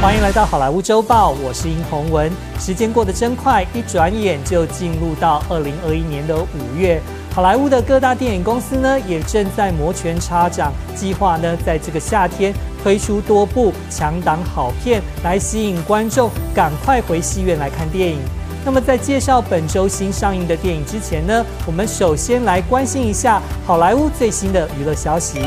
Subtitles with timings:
[0.00, 2.32] 欢迎来到好莱坞周报，我是殷宏文。
[2.58, 6.98] 时间过得真快，一转眼就进入到二零二一年的五月。
[7.34, 18.18] 好莱坞的各大电影公司呢，也正在摩拳擦掌，计划呢，在这个夏天推出多部强档好片，来吸引观众赶快回戏院来看电影。
[18.64, 25.40] 那么，在介绍本周新上映的电影之前呢，我们首先来关心一下好莱坞最新的娱乐消息。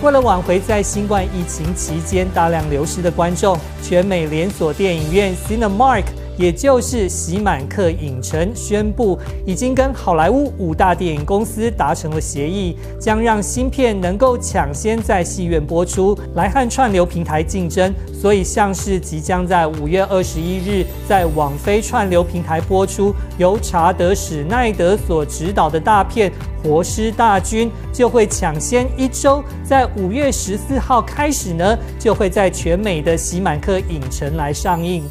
[0.00, 6.04] 为了挽回在新冠疫情期间大量流失的观众，全美连锁电影院 Cinemark，
[6.38, 17.92] 也就是喜满客影城宣布，已经跟好莱坞五大电影公司达成了协议，将让新片能够抢先在戏院播出，来和串流平台竞争。
[18.14, 26.30] 所以，像是即将在五月二十一日在网飞串流平台播出，由查德·史奈德所执导的大片
[26.62, 35.02] 《活尸大军》，就会抢先一周，在五月十四号开始呢，就会在全美的喜满客影城来上映。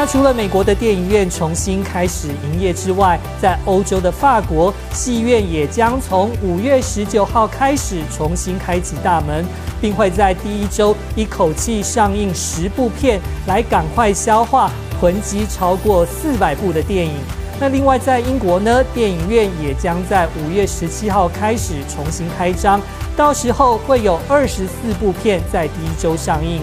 [0.00, 9.44] 那除了美国的电影院重新开始营业之外，在欧洲的法国，戏院也将从五月十九号开始重新开启大门，
[9.78, 17.12] 并会在第一周一口气上映十部片，来赶快消化囤积超过四百部的电影。
[17.60, 22.80] 那另外在英国呢，电影院也将在五月十七号开始重新开张，
[23.14, 26.62] 到时候会有二十四部片在第一周上映。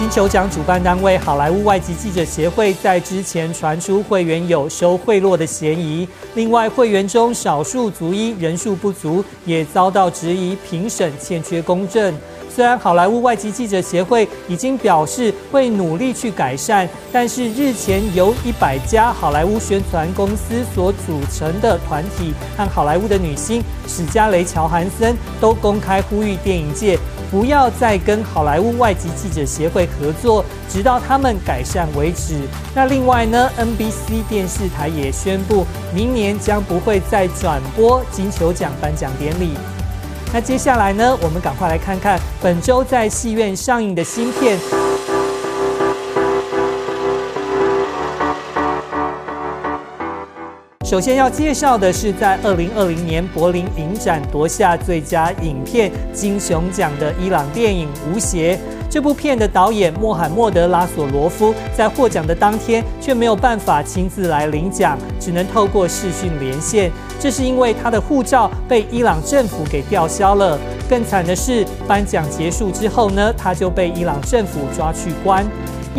[0.00, 12.14] 金球奖主办单位好莱坞外籍记者协会在之前传出会员有收贿赂的嫌疑，另外会员中少数族裔人数不足，也遭到质疑评审欠缺公正。
[12.60, 26.98] 虽然好莱坞外籍记者协会已经表示会努力去改善，但是日前由一百家好莱坞宣传公司所组成的团体和好莱坞的女星史嘉蕾·乔韩森都公开呼吁电影界
[27.30, 32.40] 不要再跟好莱坞外籍记者协会合作，直到他们改善为止。
[32.74, 35.64] 那另外呢，NBC 电视台也宣布，
[35.94, 39.54] 明年将不会再转播金球奖颁奖典礼。
[40.32, 44.56] 那接下来呢，我们赶快来看看本周在戏院上映的新片。
[50.86, 58.56] 首先要介绍的是，在二零二零年柏林影展夺下最佳影片金熊奖的伊朗电影《无邪》。
[58.90, 66.90] 这部片的导演穆罕默德·拉索罗夫在获奖的当天却没有办法亲自来领奖，只能透过视讯连线。
[67.20, 70.58] 这是因为他的护照被伊朗政府给吊销了。
[70.88, 75.46] 更惨的是，颁奖结束之后呢，他就被伊朗政府抓去关。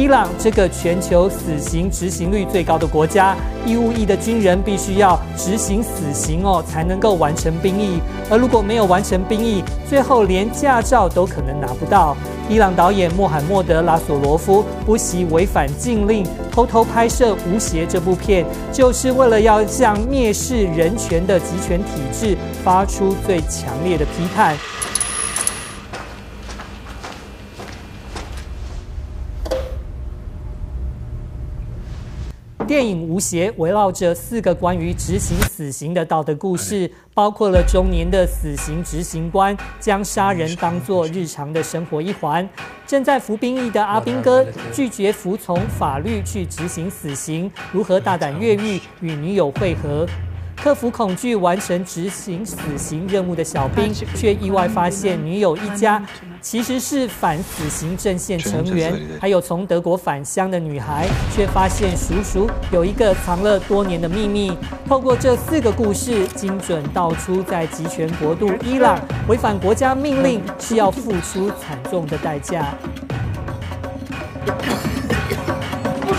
[0.01, 7.99] 伊朗这个全球死刑执行率最高的国家，义务役的军人必须要执行死刑哦，才能够完成兵役。
[8.27, 12.17] 而如果没有完成兵役，最后连驾照都可能拿不到。
[12.49, 24.57] 伊朗导演穆罕默德·拉索罗夫不惜违反禁令，偷偷拍摄《无邪》这部片，就是为了要向蔑视人权的极权体制发出最强烈的批判。
[32.71, 42.47] 电影《无邪》围绕着四个关于执行死刑的道德故事，包括了中年的死刑执行官将杀人当作日常的生活一环，
[42.87, 50.07] 正在服兵役的阿兵哥拒绝服从法律去执行死刑，如何大胆越狱与女友会合。
[50.63, 55.99] 克服恐惧完成执行死刑任务的小兵，却意外发现女友一家
[56.39, 58.93] 其实是反死刑阵线成员。
[59.19, 64.55] 还有从德国返乡的女孩，却发现叔叔有一个藏了多年的秘密。
[64.87, 72.75] 透过这四个故事，精准道出在集权国度伊朗违反国家命令是要付出惨重的代价。
[76.01, 76.13] 不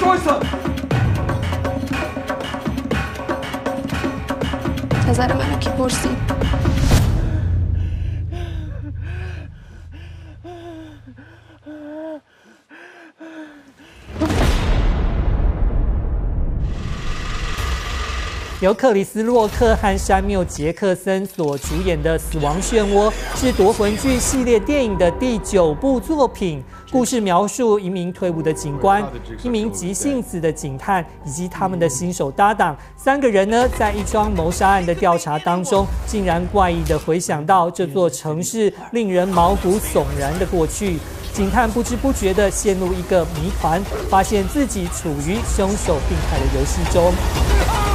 [18.63, 26.63] 由克里斯·洛克和山缪·杰克森所主演的《死亡漩涡》是夺魂剧系列电影的第九部作品。
[26.93, 29.03] 故事描述一名退伍的警官、
[29.43, 40.99] 一名急性子的警探以及他们的新手搭档三个人呢，在一桩谋杀案的调查当中，竟然怪异的回想到这座城市令人毛骨悚然的过去。
[41.33, 47.92] 警探不知不觉地陷入一个谜团，发现自己处于凶手病态的游戏中。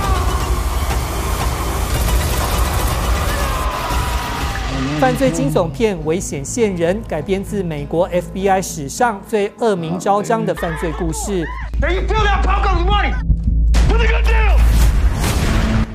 [4.99, 11.45] 犯罪惊悚片《危险线人》改编自美国 FBI 史上最恶名昭彰的犯罪故事。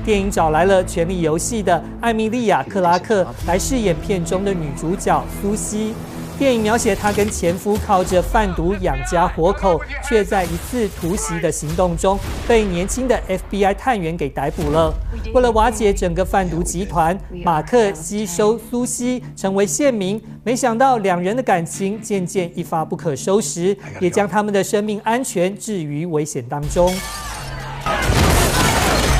[0.05, 5.93] 电影找来了《权力游戏》的艾米莉亚·克拉克来饰演片中的女主角苏西。
[6.37, 14.93] 电影描写她跟前夫靠着贩毒养家活口，却在一次突袭的行动中被年轻的 FBI 探员给逮捕了。
[15.33, 26.93] 为了瓦解整个贩毒集团，马克吸收苏西成为线民，没想到两人的感情渐渐一发不可收拾，也将他们的生命安全置于危险当中。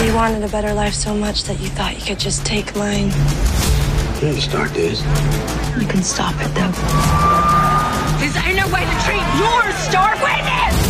[0.05, 3.11] You wanted a better life so much that you thought you could just take mine.
[4.23, 5.01] You start this.
[5.77, 6.71] You can stop it, though.
[8.23, 10.82] Is there no way to treat your star witness?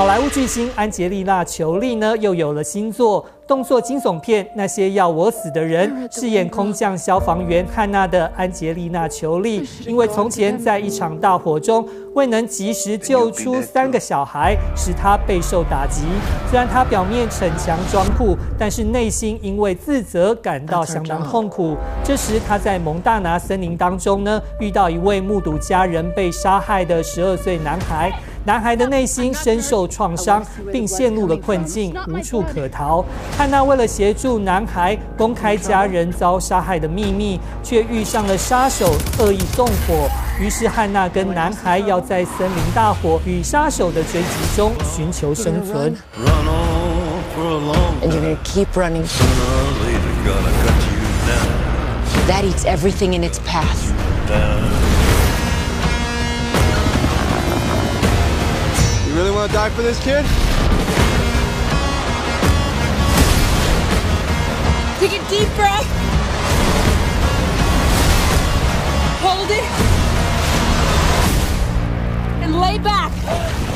[0.00, 3.22] 好莱坞巨星安杰丽娜·裘丽呢，又有了新作。
[3.46, 16.04] 动作惊悚片《那些要我死的人》，饰演空降消防员汉娜的安杰丽娜·裘丽，因为从前在一场大火中未能及时救出三个小孩，使她备受打击。
[16.48, 21.76] 虽然她表面逞强装酷，但是内心因为自责感到相当痛苦。
[22.02, 28.10] 这时，她在蒙大拿森林当中呢，遇到一位目睹家人被杀害的十二岁男孩。
[28.44, 30.42] 男孩的内心深受创伤，
[30.72, 33.04] 并陷入了困境，无处可逃。
[33.36, 40.08] 汉娜为了协助男孩公开家人遭杀害的秘密，却遇上了杀手恶意纵火。
[40.40, 45.94] 于是汉娜跟男孩要在森林大火与杀手的追击中寻求生存。
[59.60, 60.24] Die for this kid?
[65.00, 65.88] Take a deep breath.
[69.20, 69.66] Hold it.
[72.42, 73.69] And lay back.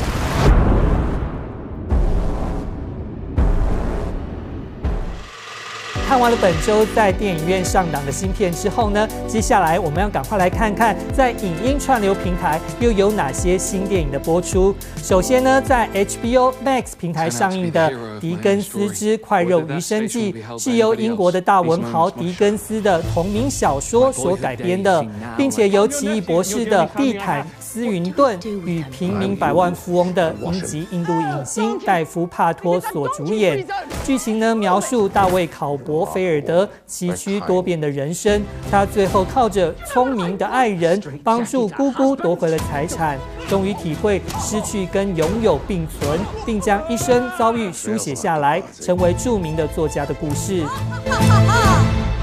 [6.15, 14.73] 看完了本周在电影院上档的新片之后呢，接下来我们要赶快来看看在影音串流平台又有哪些新电影的播出。
[15.03, 17.91] 首先呢，在 HBO Max 平台上映的
[18.21, 33.67] 《狄更斯之快肉余生记》是由英国的大文豪狄更斯的同名小说所改编的，并且由奇异博士的蒂坦斯云顿与平民百万富翁的英籍印度影星戴夫帕托所主演。
[34.05, 36.05] 剧情呢，描述大卫考伯。
[36.05, 38.41] 菲尔德崎岖多变的人生，
[38.71, 43.19] 他最后靠着聪明的爱人帮助姑姑夺回了财产，
[43.49, 50.63] 终于体会失去跟拥有并存，并将一生遭遇书写下来，成为著名的作家的故事。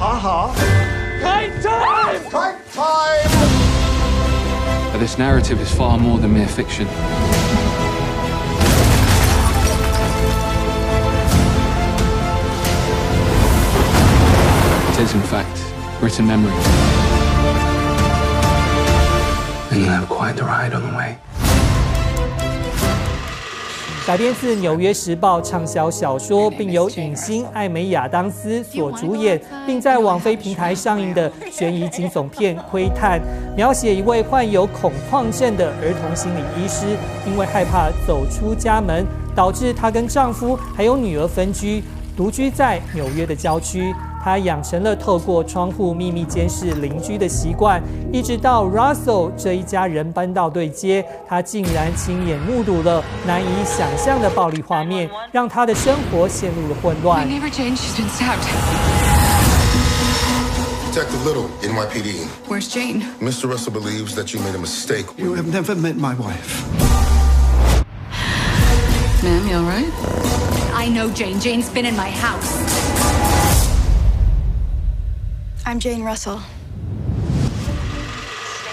[0.00, 0.50] 哈哈
[5.02, 6.86] This narrative is far more than mere fiction.
[6.86, 6.92] It
[15.00, 15.58] is, in fact,
[16.00, 16.52] written memory.
[19.72, 21.18] And you'll have quite the ride on the way.
[24.04, 33.20] 改编自《纽约时报》畅销小说，并由影星艾美亚当斯所主演，并在网飞平台上映的悬疑惊悚片《窥探》，
[33.56, 36.84] 描写一位患有恐慌症的儿童心理医师，
[37.28, 39.06] 因为害怕走出家门，
[39.36, 41.84] 导致她跟丈夫还有女儿分居，
[42.16, 43.94] 独居在纽约的郊区。
[44.22, 57.26] 他养成了透过窗户秘密监视邻居的习惯，一直到 Russell 这一家人搬到对街，他竟然亲眼目睹了难以想象的暴力画面，让他的生活陷入了混乱。
[60.92, 62.26] Detective Little, NYPD.
[62.46, 63.02] Where's Jane?
[63.18, 63.48] Mr.
[63.48, 65.06] Russell believes that you made a mistake.
[65.16, 66.62] You have never met my wife.
[69.22, 69.90] Ma'am, you all right?
[70.74, 71.40] I know Jane.
[71.40, 73.11] Jane's been in my house.
[75.64, 76.40] I'm Jane Russell.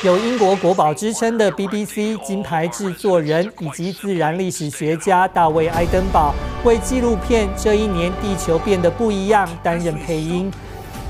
[0.01, 10.51] 有英国国宝之称的 BBC 金牌制作人以及自然历史学家大卫·爱登堡为纪录片《这一年地球变得不一样》担任配音。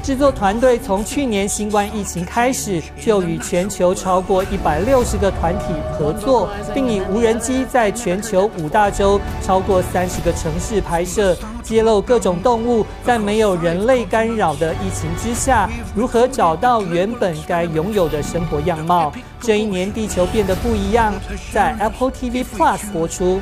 [0.01, 19.13] 制作团队从去年新冠疫情开始，就与全球超过一百六十个团体合作，并以无人机在全球五大洲超过三十个城市拍摄，揭露各种动物在没有人类干扰的疫情之下，如何找到原本该拥有的生活样貌。
[19.39, 21.13] 这一年，地球变得不一样，
[21.53, 23.39] 在 Apple TV Plus 播出。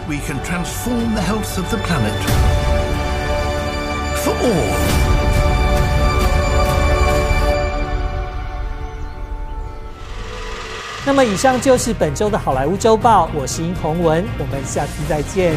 [11.07, 15.55] 那么，以上就是本周的好莱坞周报，我是殷宏文，我们下次再见。